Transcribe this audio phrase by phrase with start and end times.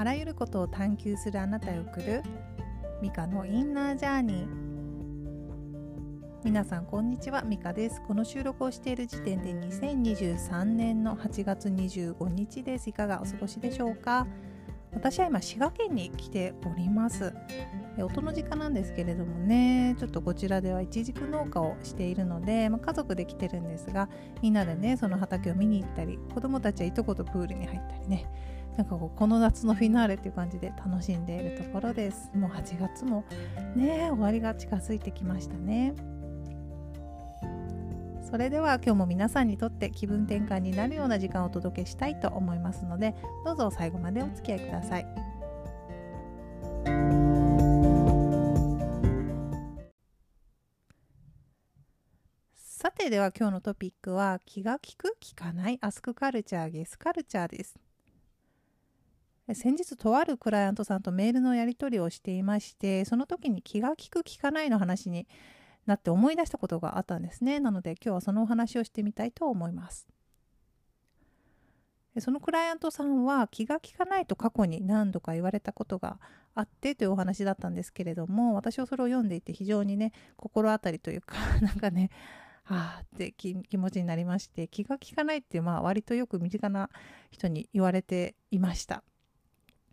[0.00, 2.22] あらゆることを探求するあなたへ送る
[3.02, 4.48] ミカのインナージャーニー。
[6.42, 7.42] 皆さんこんにちは。
[7.42, 8.00] ミカです。
[8.08, 12.88] この収録をしている時点で2023年の8月25日です。
[12.88, 14.26] いかがお過ごしでしょうか？
[14.94, 17.34] 私は今滋賀県に来ております。
[17.98, 24.08] 音の時間なんですけれどもねちょっとこちらではイチジク農家をしているので、まあ、家族で来てるんですが
[24.40, 28.26] みんなでねその畑を見に行ったり子供たちはいとことプールに入ったりね
[28.80, 32.30] なんかこうこの夏のフィナーレっていう感じで楽しんでいるところです。
[32.34, 33.26] もう8月も
[33.76, 35.92] ね終わりが近づいてきましたね。
[38.22, 45.06] それでは今日も皆さんにとって気分転換になるような時間をお届けしたいと思いますのでどうぞ最後までお付き合いください。
[52.56, 57.89] さてでは今日のトピックは気が利く利かないアスクカルチャーゲスカルチャーです。
[59.54, 65.26] 先日とあるクライアントさんとメールのやり取りをしていましてその時に気が利く利かないの話に
[65.86, 67.58] なって思い出したことがあったんですね。
[67.58, 70.06] なので今日はそのお話をしてみたいと思います。
[72.18, 76.18] そのクライアントさんは気が利かないと過去に何度か言われたことが
[76.54, 82.10] あってというお話だったんですけれども私はそれを読んでいて非常にね心当たりというか なんかね
[82.64, 86.90] ああって気持ちになりまして気が利かないってまあ割とよく身近な
[87.30, 89.04] 人に言われていました。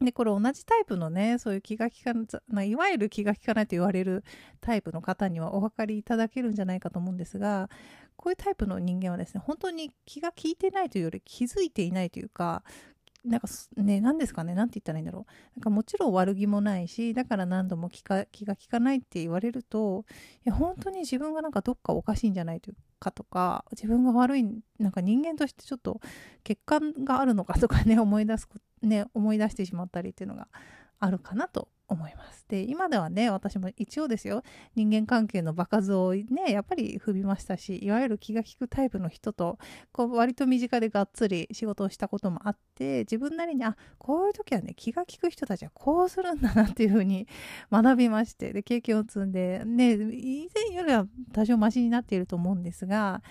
[0.01, 2.13] で、これ同じタイプのね、そういう気が利か
[2.49, 4.23] ない、いわゆる気が利かないと言われる
[4.61, 7.69] タイプの方にはお分かりいただけるんじゃないかと思うんですが、
[8.15, 12.63] こういうタイプの人間はですね、本当に気が利いてないというより気づいていないというか、
[13.25, 15.31] なんかね、何ですかね、何て言ったらいいんだろう。
[15.55, 20.05] なんかもちろん悪気もないし、だから何度も気が気が利かないって言われると、
[20.45, 24.43] いや、本当に自分がなんかどっかおかしいんじゃないというかとか、自分が悪い、
[24.79, 25.99] なんか人間としてちょっと
[26.43, 28.47] 欠陥があるのかとかね、思い出す、
[28.81, 30.47] ね、思い出してしまったりっていうのが
[30.99, 32.45] あるかなと思います。
[32.49, 34.43] で今ではね私も一応ですよ
[34.75, 39.57] 人間関係の場数をねやっぱり踏みましたしいわゆる気が利くタイプの人と
[39.91, 47.27] こう割と身近でがっつり仕事をしたこともあって自分なりにあこういう時はね気が利く人たちはこうするんだなっていうふうに
[47.71, 53.21] 学びましてで経験を積んでね以前よりは多少マシになっていると思うんですが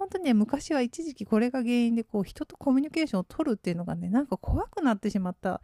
[0.00, 5.60] 本当にね昔は一時期これが原因でこう人とコミュニケーションを取るっていうのがねなんか怖くなってしまった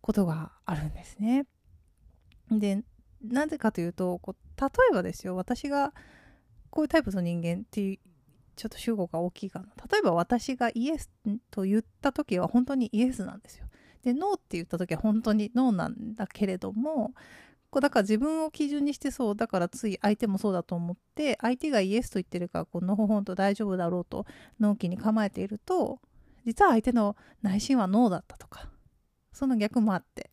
[0.00, 1.46] ことがあるんですね。
[2.52, 2.84] で
[3.20, 5.92] なぜかというとこう例えばですよ私が
[6.70, 7.98] こういうタイプの人間っていう
[8.54, 11.10] ちょっと主語が大きいかな例えば私がイエス
[11.50, 13.66] と言った時は本当にイエスなんですよ
[14.02, 17.12] でノーって言った時は本当にノーなんだけれども
[17.74, 24.26] こうだから自分を基準にしてそうだからつい相手もそうだと思って相手がイエスと言ってるからこのほほんと大丈夫だろうと
[24.60, 25.98] 納期に構えていると
[26.46, 28.68] 実は相手の内心はノーだったとか
[29.32, 30.30] その逆もあって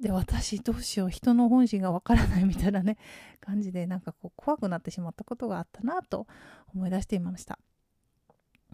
[0.00, 2.96] で私どうしよう人の本心がわからないみたいなね
[3.40, 6.26] 感じでなんかこう怖くなってしまったことがあったなと
[6.74, 7.60] 思い出していました。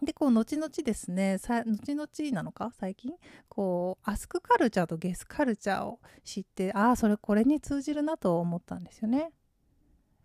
[0.03, 2.71] でこう後々ですね後々なのか？
[2.79, 3.15] 最近？
[3.49, 9.31] こうアスクカルチャーとゲスカルチャーを知ってああそれこれに通じるなと思ったんですよね。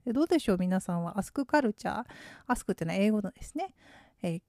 [0.05, 0.57] でどうでしょう？
[0.57, 2.05] 皆さんはアスクカルチャー
[2.47, 3.73] アスクっていうのは英語のですね、
[4.23, 4.41] えー、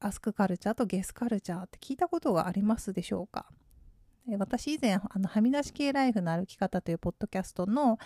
[0.00, 3.46] アスクカルチャーとゲスカルチャーって聞いたことがありますでしょうか？
[4.36, 7.98] 私以前あのはみ出し系ライフの歩き方というポッドキャストの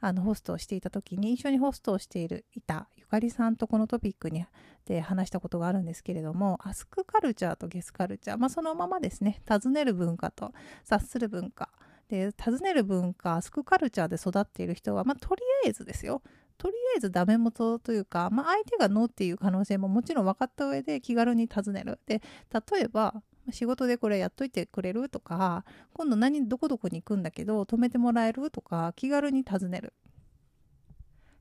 [0.00, 4.44] あのホストをしていた時に一緒にホストをしているいたゆかりさんとこのトピックに
[4.84, 9.42] で話したことがあるんですけれどもアスクカルチャーとゲスカルチャー、まあ、そのままですね。
[9.46, 10.52] 尋ねる文化と
[10.84, 11.70] 察する文化。
[12.08, 16.22] で尋ねる文化アスクカルチャーで育っている人は、まあ、とりあえずですよ。
[16.58, 21.98] とりあえずダメ元というか、まあ、相手がノーっていう可能性ももちろん分かった上で気軽に尋ねる。
[22.06, 22.20] で
[22.52, 23.22] 例えば
[23.52, 29.92] 仕事でこれやっといてくれるとか今度何どこどこに行くんだけど止めてもらえるとか気軽に尋ねる。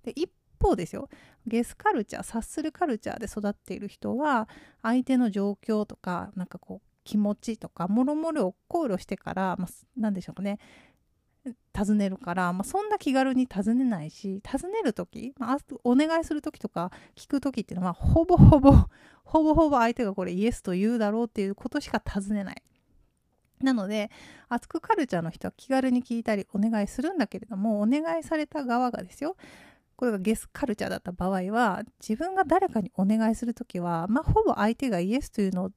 [0.03, 0.31] で一
[0.61, 1.09] 方ですよ。
[1.47, 4.47] ゲスカルチャー察するカルチャーで育っている人は
[4.81, 9.67] 相手の状況とかなんかこう気持ちとかもろもろを考慮してから、まあ、
[9.97, 10.59] 何でしょうかね。
[11.73, 18.71] 尋ねるから、まあ、そんな気軽に尋ねないし尋ねる時、まあ、お願いする時とか聞く時っていうのはほぼほぼ
[19.23, 22.63] ほぼほぼ相手がこれイエスと言うだろうっていうことしか尋ねない。
[23.61, 24.09] なので、
[24.47, 29.35] アツクカルチャーの人は気軽に聞いたりお願いするんだけれども、お願いされた側がですよ、
[29.95, 35.71] これがゲスカルチャーだった場合は、自分が誰かにお願いするときは、まあ、ほぼ相手がイエスというのを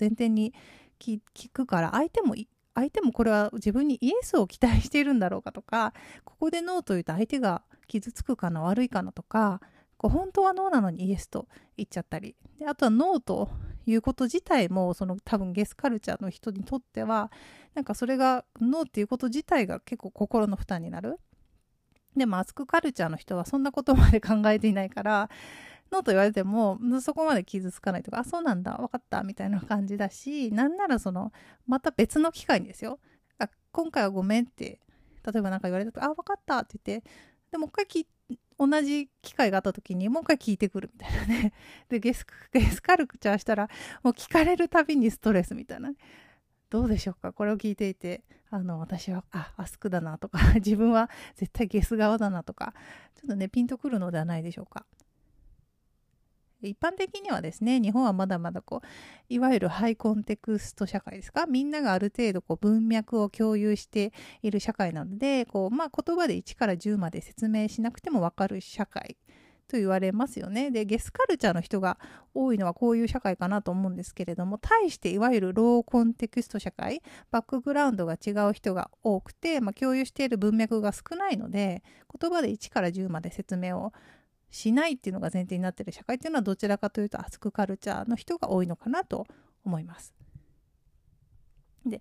[0.00, 0.54] 前提に
[0.98, 1.20] 聞
[1.52, 2.34] くから、相手も
[2.76, 5.94] 相手もこれは自分にイエスを期待しているんだろうかとか
[6.24, 9.60] ここでノーと言うと相手が傷つくかな悪いかなとか
[9.96, 12.36] こう本当はノーなのにイエスと言っちゃったり。
[12.58, 13.48] であとはノーと
[13.86, 17.30] いうこと自体もその多分ゲスカルチャーの人にとっては
[17.74, 21.18] なんかそれがノーっていうこと自体が結構心の負担になる。
[22.14, 25.30] でもアスクカルチャーの人はそんなことまで考えていないから
[25.92, 31.32] ノーと言われてもそこまで傷つかないとかあそうなんだ分かったみたいな感じだしなんならその
[31.66, 32.98] また別の機会にですよ。
[33.38, 34.80] あ今回はごめんって
[35.24, 37.08] 例えば何か言われたとあ分かったって言って
[37.50, 38.06] でもう一回
[38.58, 41.52] 同じ機会があった時にもう一回聞いてくるみたいなね。
[41.88, 43.68] でゲスゲスカルチャーしたら
[44.02, 45.92] もう聞かれるたびにストレスみたいな、
[46.70, 48.22] どうでしょうかこれを聞いていて。
[48.48, 50.38] あの私はあアスクだなとか。
[50.54, 52.74] 自分は絶対ゲス側だなとか。
[53.16, 54.86] ちょっとねピンとくるのではないでしょうか。
[56.62, 58.86] 一般的にはですね日本はまだまだこう
[59.28, 61.46] いわゆるハイコンテクスト社会ですか？
[61.46, 64.12] みんながある程度こう文脈を共有して
[64.42, 69.16] いる社会なのでこう、まあ、言葉で1から10まで説明しなくても分かる社会
[69.68, 70.70] と言われますよね。
[70.70, 71.98] でゲスカルチャーの人が
[72.34, 81.82] 多いのはこういう社会かなと思うんですけれども対していわゆるローコンテクスト社会バックグラウンドが違う人が多くて、まあ、共有している文脈が少ないので
[82.20, 83.92] 言葉で1から10まで説明を
[84.50, 89.26] しないっていうのが前提になってる社会っていうのはどちらかというとアスクカルチャーの人が多いのかなと
[89.64, 90.14] 思います。
[91.84, 92.00] で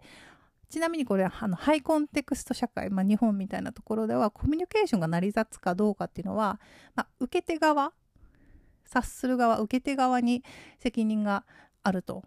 [0.70, 6.60] ちなみにこれあのハイコンテクスト社会、まあ、日本みたいなところではコミュニケーションが成り立つかどうかっていうのは、
[6.96, 7.94] まあ、受け手側
[8.84, 10.44] 察する側受け手側に
[10.80, 11.46] 責任が
[11.84, 12.24] あると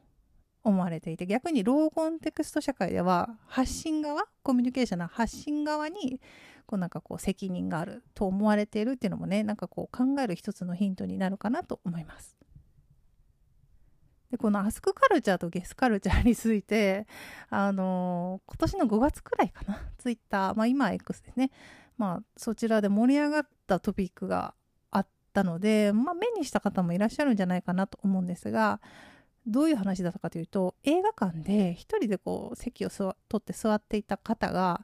[0.65, 6.21] 思われていて逆にローコンテクスト社会では発信側コミュニケーションの発信側に
[6.69, 12.37] こうなんかこう責任があると思われているっていうのもねなんかこう考える一つのヒントになるかなと思います。
[14.31, 17.07] でこのアスクカルチャーとゲスカルチャーについて、
[17.49, 21.51] あのー、今年の5月くらいかなツイッター、まあ、今 X ですね、
[21.97, 24.53] まあ、そちらで盛り上がったトピックが
[24.91, 28.83] あったので、まあ、目にした方もいらっしゃるんじゃないかなと思うんですが
[29.47, 34.83] どういう話だったかというと映画館で1人でこう席を取って座っていた方が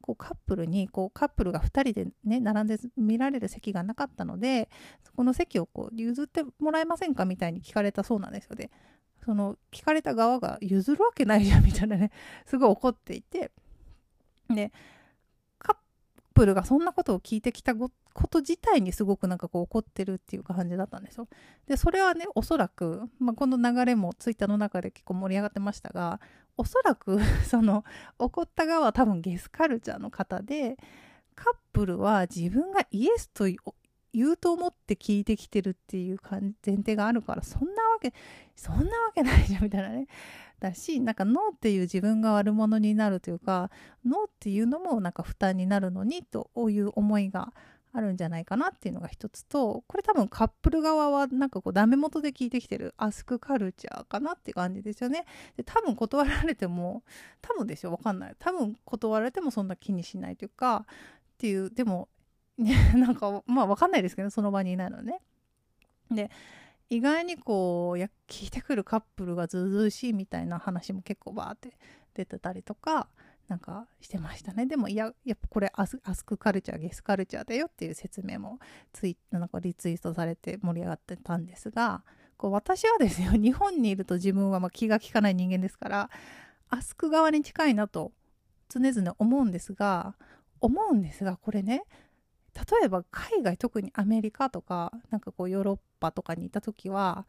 [0.00, 4.68] こうカップルにこうカップルが2人でね並んで見られる席がなかったので
[5.04, 8.70] そこの席をこう譲ってもらえませんかみたいに聞かれたそうなんですよね。
[9.24, 12.10] その聞かれた側が譲るわけないじゃんみたいなね
[12.46, 13.50] すごい怒っていて。
[14.48, 14.72] で
[16.40, 17.90] プルがそんなことを聞いてきたこ
[18.30, 21.28] と自体にすごくなんかこう怒ってるっていう感じだったんですよ。
[21.66, 26.18] でそれはねおそらく、まあ、この流れもツイッターの中で結構盛り上がってましたが
[26.56, 27.84] おそらく その
[28.18, 30.78] 怒った側は多分ゲスカルチャーの方で
[31.34, 33.46] カップルは自分がイエスと
[34.12, 38.12] 言うと思って聞いてきてるっていう前提があるからそんなわけ
[38.56, 40.06] そんなわけないじゃんみたいなね。
[40.58, 43.70] だしなんかノーっていう自分が悪者になるというか
[44.04, 47.52] ノーっていうのもなんか負担になるのにという思いが
[47.92, 55.24] あるんじゃないかなっていうのが一つとこれ多分カップル側はなんかこうダメ元で聞いてきてるアスクカルチャーかなって感じですよね。
[55.56, 57.02] で多分断られても
[57.40, 58.36] 多分ですよわかんない。
[58.38, 62.08] 多分断られてもそんな気にしないというかっていうでも
[62.94, 65.20] なんかまあわかんないですけどその場にいないのね。
[66.10, 66.30] で
[66.90, 71.76] 意外にこうや聞いてくるカップルがずうずうしいみたいな話も結構バーって
[72.14, 73.08] 出てたりとか
[73.48, 74.66] なんかしてましたね。
[74.66, 78.58] でもいややっぱこれアスアスクカルチャーゲスカルチャーだよっていう説明も
[78.92, 82.02] ツイなんかリツイートされて盛り上がってたんですが
[82.36, 86.10] こう私はですよ 日本にいると自分はま気が利かない人間ですから
[86.68, 88.12] アスク側に近いなと
[88.68, 90.16] 常々思うんですが
[90.60, 91.84] 思うんですがこれね
[92.80, 97.26] 例えば海外特にアメリカとかなんかこうヨーロッパとかにいた時は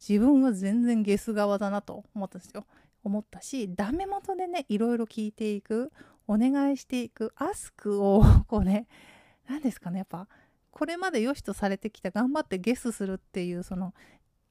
[0.00, 2.66] 自分は全然ゲス側だなと思ったんですよ。
[3.04, 5.92] 思ったしダメ元でねいろいろ聞いていく
[6.26, 8.88] お願いしていくアスクをこうね
[9.48, 10.26] 何ですかねやっぱ
[10.72, 13.94] これまで良しとされてきた頑張ってゲスするっていうその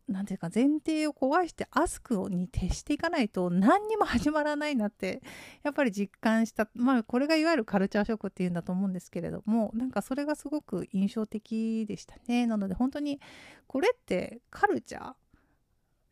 [0.08, 5.22] 何ていうか前提を壊してアスクに徹していかないと何にも始まらないなって
[5.64, 12.46] やっぱり実感したまあこれがいわゆるカルチャーショックっていうんだと思うんですけれどもなんかそれがすごく印象的でしたね。
[12.46, 13.20] なので本当に
[13.68, 15.14] これってカルチャー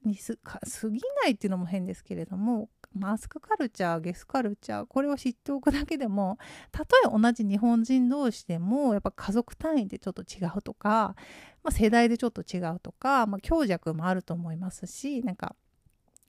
[0.05, 6.37] にす過ぎないっていうのも変ですけれどもマスクカルチャーゲスカルチャーこれを知っておくだけでも
[6.71, 11.15] たとえ同じ日本人同士でもやっぱ家族単位でちょっと違うとか、
[11.63, 15.55] まあ、世代でちょっと違うとか、まあ、強弱もあると思いますしなんか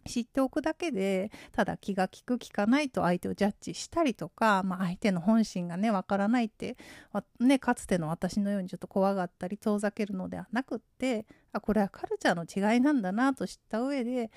[0.06, 6.76] 知っておくだけでただ気が利く利かないと相手をジャッジしたりとか、まあ、相手の本心がねわからないって
[7.40, 14.30] ね、かつての私のようにちょっと怖がったり遠ざけるのではなくってあこれはカルチャーの違いなんだなと知った上で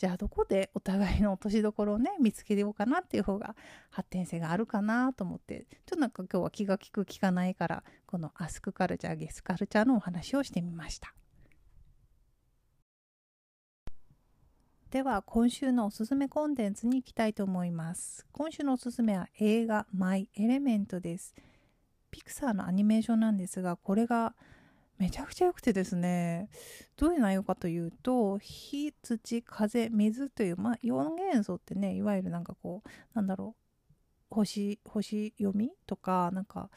[0.00, 3.54] じゃあどこでお互いの落としどころをね見つけようかなっていう方が
[3.90, 11.12] 発展性があるかなと思ってちょっとなんか今日は気が利く利かないからこのアスクカルチャーゲスカルチャーのお話をしてみました。
[14.90, 18.26] では今週のおすすめコンテンツに行きたいと思います。
[18.32, 21.32] 今週のおすすめは映画マイ・エレメントです。
[22.10, 24.34] ピクサーのアニメーションなんですがこれが
[24.98, 26.48] めちゃくちゃ良くてですね。
[26.96, 33.54] どういう内容かというと火土風水という、まあ、4元素ってねいわゆるなんかこうなんだろ
[34.30, 36.68] う星星読みとかなんか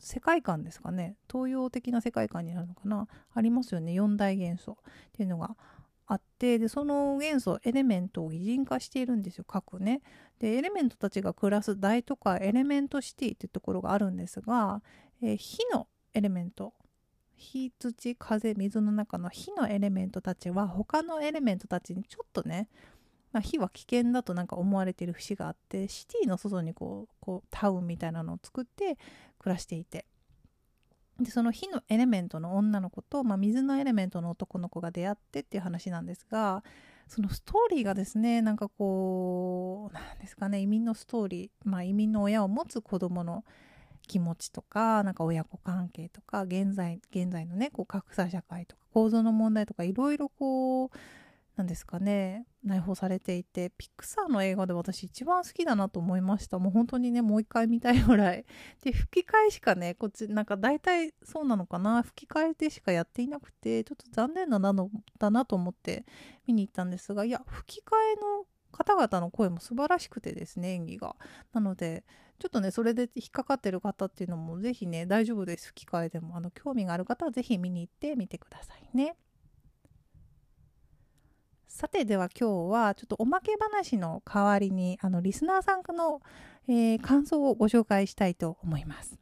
[0.00, 1.14] 世界観ですかね。
[1.32, 3.06] 東洋的な世界観になるのかな。
[3.32, 3.92] ありますよね。
[3.92, 4.76] 4大元素っ
[5.12, 5.56] ていうのが。
[6.06, 10.02] あってでその元素エレメントを擬人化しているんですよ各ね。
[10.38, 14.82] でエレメントたちが暮らす大とかエレメントシティっていうところがあるんですが、
[15.22, 16.74] えー、火のエレメント。
[17.36, 22.68] 火土風水の中の火のエレメントたちは他のエレメントたちにちょっとね、
[23.32, 28.96] まあ、火は危険だとなんか思われている節があってシティの外にこうこうタウンみたいなのを作って
[29.38, 30.06] 暮らしていて。
[31.20, 36.64] でその火のエレメントの女の子と、まあ、水のエレメントの男の子が出会ってっていう話なんですが
[37.06, 43.44] そのストーリーがですねなんかこうなんですかね移民のストーリー、まあ、移民の親を持つ子供の
[44.06, 50.90] 気持ちとかなんか親子関係とか現在現在のねこう格差社会とか構造の問題とかいろいろこう
[51.56, 52.46] なんですかね。
[52.64, 56.58] 内包されていてピクサーの映画で私一番好きだなと思いました。
[56.58, 58.44] もう本当にねもう一回見たいぐらい。
[58.82, 62.02] で吹き替えしかねこっちなんか大体そうなのかな。
[62.02, 66.04] 吹き替えでしかやっていなくてちょっと残念なのだなと思って
[66.46, 71.16] 見に行ったんですがいや吹き替えの方々の声も素晴らしくてですね演技が。
[71.52, 72.04] なので
[72.40, 75.68] ちょっとねそれで引っかかってる方っていうのもぜひね大丈夫です。
[75.68, 79.16] 吹き替えでもあの興味がある方はぜひ見に行ってみてくださいね。
[81.74, 86.22] さてでは今日はちょっとおまけ話の代わりにあのリスナーさんの、
[86.68, 89.18] えー、感想をご紹介したいと思います。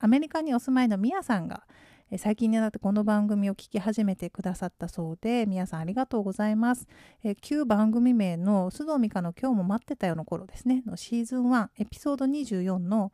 [0.00, 1.62] アメリカにお住まいのミヤさんが、
[2.10, 6.86] え最近になってこの番組を聞き始めてくださったそうで、ミヤさんありがとうございます。
[7.22, 13.12] え旧番組名の須藤美香の今日も待ってたよの頃ですね、のシーズン1エピソード24の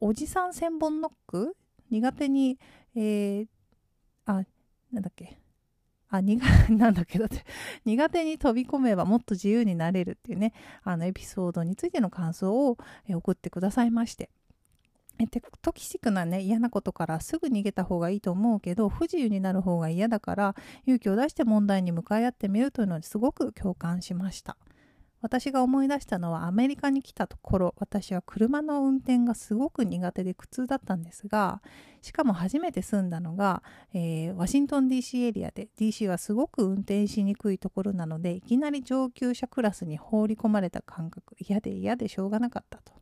[0.00, 1.54] おじさん千本ノック？
[1.90, 2.58] 苦手に、
[2.96, 3.46] えー、
[4.24, 4.46] あ、
[4.90, 5.39] なんだっけ？
[6.10, 7.18] あ、苦、 なんだっけ？
[7.18, 7.44] だって、
[7.84, 10.52] 苦手に飛び込めばもっと自由になれるっていうね、
[10.82, 14.30] あのエピソードについての感想を送ってくださいまして。
[15.22, 15.26] え
[15.60, 24.56] トキシックなね嫌なことからすぐ逃げた方がいいと思うけど不自由になる方が嫌だから勇気を出して問題に向かい合ってみるというのにすごく共感しました。
[25.22, 31.60] 私が思い出したのはアメリカに来たところ私は車の運転がすごく苦手で苦痛だったんですが
[32.02, 33.62] しかも初めて住んだのが、
[33.92, 43.00] えー、ワシントン DC エリアで DC はすごく運転しにくいところなのでいきなり上級者クラスに放り込まれた感覚嫌で嫌でしょうがなかったと。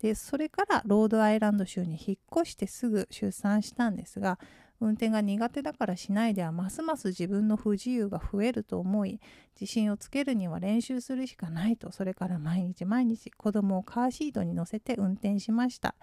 [0.00, 4.38] でそれからロードアイランド州に引っ越してすぐ出産したんですが
[4.80, 9.20] 運転が苦手だからしないではますます自分の不自由が増えると思い
[9.58, 11.92] 自信をつけるには練習するしかないと。
[11.92, 15.94] それから毎日毎日子供をカーシートに乗せて運転しました、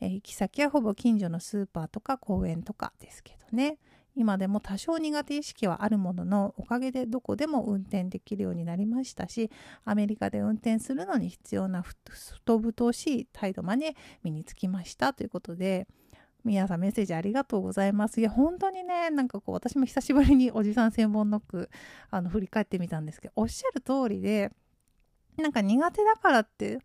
[0.00, 3.78] えー、行き先はほぼ近所のスーパーとか公園とかですけどね。
[4.16, 9.50] 今でも多少苦手意識はあるもののおかげでどこでも運転できるようになりましたし
[9.84, 15.88] アメリカで運転するのに必要な太々しい態度まで身につきましたということで
[16.44, 18.20] 皆さんメッセージありがとうございます。
[18.20, 21.70] いや、本当にね、なんかこう、私も久しぶりにおじさん専門ノック、
[22.10, 24.52] あの、振り返ってみたんですけど、おっしゃる通りで、
[25.38, 26.78] なんか苦手だからって、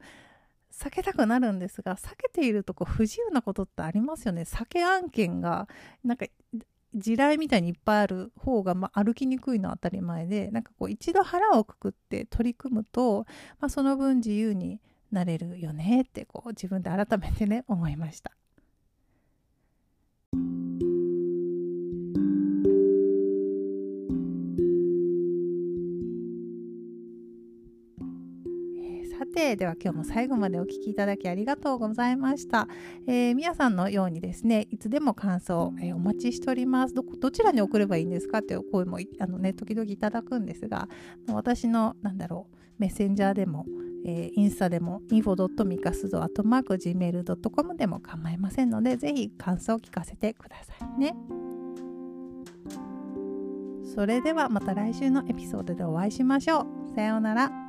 [0.71, 4.43] 避けたくなるんですが、避けているとこ不自由なことってありますよね。
[4.43, 5.67] 避け案件が、
[6.03, 6.25] なんか、
[6.95, 13.25] 地雷みたいにいっぱいある方が、まあ、歩きにくいのは当たり前で、なんかこう、一度腹をくくって取り組むと、
[13.59, 14.79] まあ、その分自由に
[15.11, 18.38] なれるよねって、こう、自分で改めてね、思いました。
[29.19, 32.69] さて、では今日も最後までお聴きいただきありがとうございました。
[33.05, 37.03] えー、皆さんのようにですね、いつでも感想、えー、お待ちしておりますど。
[37.03, 40.88] どちらに送ればいいんですかっていう声もあの、ね、時々いただくんですが、
[41.27, 43.65] 私の、なんだろう、メッセンジャーでも、
[44.06, 51.15] えー、インスタでも info.mikasu.gmail.com でも構いませんので、ぜひ感想を聞かせてくださいね。
[53.84, 56.68] それではまた来週のエピソードでお会いしましょう。
[56.96, 57.68] さようなら。